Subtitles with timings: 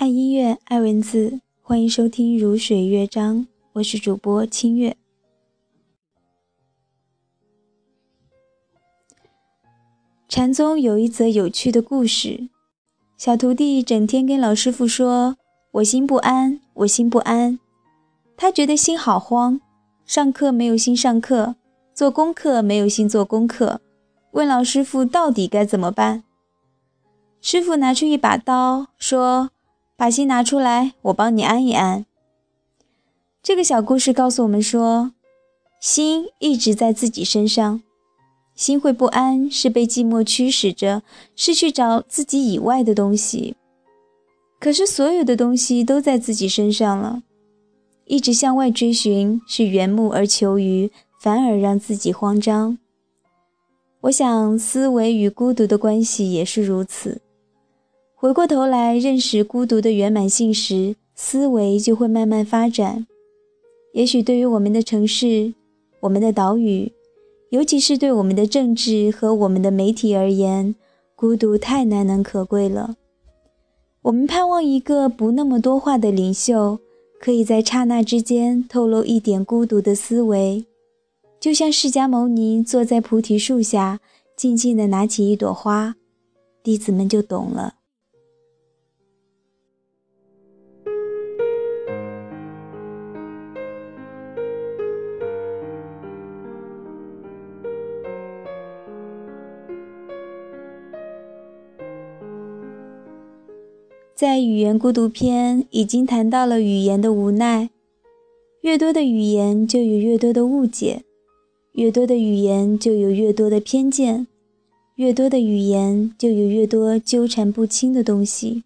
[0.00, 3.36] 爱音乐，爱文字，欢迎收听《如水乐章》，
[3.74, 4.96] 我是主播清月。
[10.26, 12.48] 禅宗有一则有趣的故事：
[13.18, 15.36] 小徒弟整天跟老师傅说
[15.72, 17.60] ：“我心不安，我心不安。”
[18.38, 19.60] 他觉得心好慌，
[20.06, 21.56] 上课没有心上课，
[21.92, 23.82] 做功课没有心做功课，
[24.30, 26.24] 问老师傅到底该怎么办？
[27.42, 29.50] 师傅拿出一把刀，说。
[30.00, 32.06] 把心拿出来，我帮你安一安。
[33.42, 35.12] 这个小故事告诉我们说，
[35.78, 37.82] 心一直在自己身上，
[38.54, 41.02] 心会不安，是被寂寞驱使着，
[41.36, 43.56] 是去找自己以外的东西。
[44.58, 47.22] 可是所有的东西都在自己身上了，
[48.06, 52.78] 一直向外追寻，是缘木而求鱼，反而让自己慌张。
[54.00, 57.20] 我想，思维与孤独的关系也是如此。
[58.20, 63.06] 回过头来认识孤独的圆满性时，思维就会慢慢发展。
[63.94, 65.54] 也许对于我们的城市、
[66.00, 66.92] 我们的岛屿，
[67.48, 70.74] 尤其是对我们的政治和我们的媒体而言，
[71.16, 72.96] 孤独太难能可贵了。
[74.02, 76.78] 我们盼望一个不那么多话的领袖，
[77.18, 80.66] 可以在刹那之间透露一点孤独的思维，
[81.40, 84.00] 就像释迦牟尼坐在菩提树下，
[84.36, 85.94] 静静地拿起一朵花，
[86.62, 87.76] 弟子们就懂了。
[104.20, 107.70] 在语言孤独篇已经谈到了语言的无奈，
[108.60, 111.04] 越多的语言就有越多的误解，
[111.72, 114.26] 越多的语言就有越多的偏见，
[114.96, 118.64] 越多的语言就有越多纠缠不清的东西。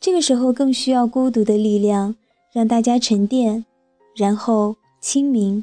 [0.00, 2.16] 这个时候更需要孤独的力量，
[2.50, 3.66] 让大家沉淀，
[4.16, 5.62] 然后清明。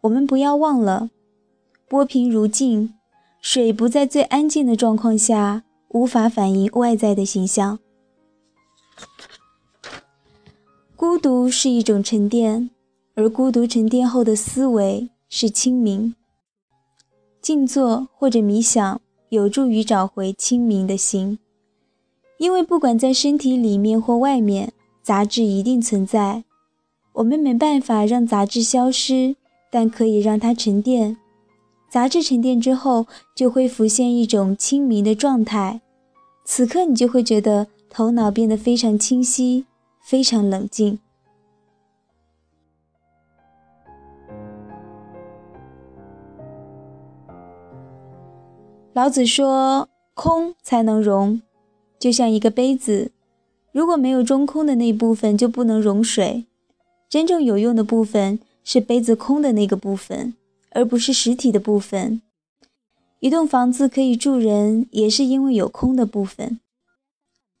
[0.00, 1.10] 我们不要忘了，
[1.86, 2.94] 波平如镜，
[3.42, 5.64] 水不在最安静的状况下。
[5.94, 7.78] 无法反映外在的形象。
[10.96, 12.68] 孤独是一种沉淀，
[13.14, 16.16] 而孤独沉淀后的思维是清明。
[17.40, 21.38] 静坐或者冥想有助于找回清明的心，
[22.38, 26.42] 因为不管在身体里面或外面，杂质一定存在。
[27.12, 29.36] 我们没办法让杂质消失，
[29.70, 31.16] 但可以让它沉淀。
[31.88, 33.06] 杂质沉淀之后，
[33.36, 35.82] 就会浮现一种清明的状态。
[36.44, 39.64] 此刻你就会觉得头脑变得非常清晰，
[40.00, 40.98] 非常冷静。
[48.92, 51.42] 老子说：“空才能容，
[51.98, 53.10] 就像一个杯子，
[53.72, 56.44] 如果没有中空的那部分，就不能容水。
[57.08, 60.34] 真正有用的部分是杯子空的那个部分，
[60.70, 62.20] 而不是实体的部分。”
[63.24, 66.60] 一栋房子可以住人，也是因为有空的部分。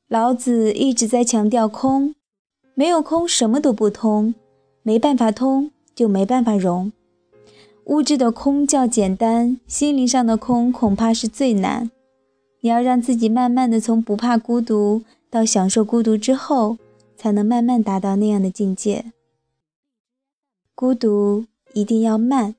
[0.08, 2.14] 老子一直在强调空，
[2.74, 4.34] 没有空什么都不通，
[4.82, 6.92] 没办法通就没办法融。
[7.86, 11.90] 物质的空较简单，心灵上的空恐怕是最难。
[12.60, 15.00] 你要让自己慢慢的从不怕孤独
[15.30, 16.76] 到享受孤独之后，
[17.16, 19.06] 才能慢慢达到那样的境界。
[20.74, 22.54] 孤独一定要慢。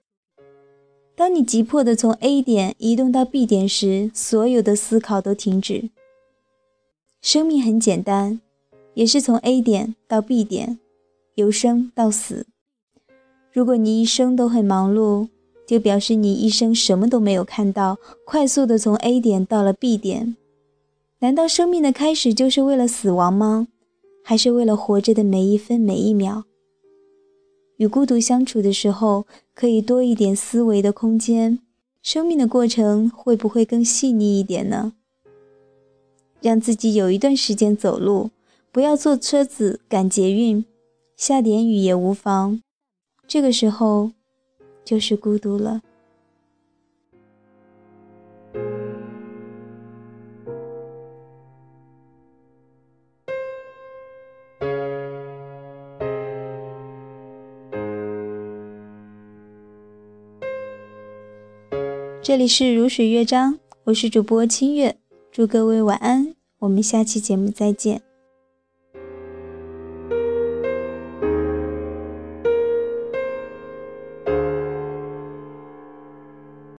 [1.17, 5.89] 当你急迫地从 A 点移动到 B 点时，所有的思考都停止。
[7.21, 8.41] 生命很简单，
[8.95, 10.77] 也是从 A 点到 B 点，
[11.35, 12.45] 由生到死。
[13.53, 15.29] 如果你一生都很忙碌，
[15.65, 20.35] 就表示你一生什么都没有看到，快速地从 A 点到了 B 点。
[21.19, 23.69] 难道生命的开始就是为了死亡吗？
[24.21, 26.43] 还是为了活着的每一分每一秒？
[27.77, 31.59] 与孤独相处的时候，可以多一点思维的空间，
[32.01, 34.93] 生命的过程会不会更细腻一点呢？
[36.41, 38.29] 让自己有一段时间走路，
[38.71, 40.63] 不要坐车子赶捷运，
[41.17, 42.61] 下点雨也无妨。
[43.27, 44.11] 这个时候，
[44.83, 45.81] 就是孤独了。
[62.25, 64.97] 这里是如水乐章，我是主播清月，
[65.31, 68.01] 祝各位晚安，我们下期节目再见。